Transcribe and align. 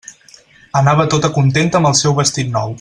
Anava 0.79 1.05
tota 1.13 1.31
contenta 1.37 1.81
amb 1.81 1.91
el 1.91 1.97
seu 2.03 2.19
vestit 2.23 2.53
nou. 2.59 2.69